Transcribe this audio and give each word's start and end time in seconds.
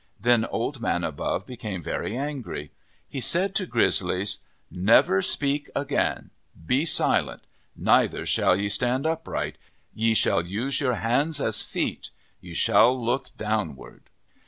Then 0.19 0.45
Old 0.45 0.81
Man 0.81 1.03
Above 1.03 1.45
became 1.45 1.83
very 1.83 2.17
angry. 2.17 2.71
He 3.07 3.21
said 3.21 3.53
to 3.53 3.67
Grizzlies: 3.67 4.39
36 4.39 4.39
OF 4.39 4.39
THE 4.39 4.41
PACIFIC 4.41 4.65
NORTHWEST" 4.65 5.09
Never 5.11 5.21
speak 5.21 5.69
again. 5.75 6.29
Be 6.65 6.85
silent. 6.87 7.43
Neither 7.75 8.25
shall 8.25 8.59
ye 8.59 8.67
stand 8.67 9.05
upright. 9.05 9.59
Ye 9.93 10.15
shall 10.15 10.43
use 10.43 10.81
your 10.81 10.95
hands 10.95 11.39
as 11.39 11.61
feet. 11.61 12.09
Ye 12.39 12.55
shall 12.55 12.99
look 12.99 13.29
downward." 13.37 14.09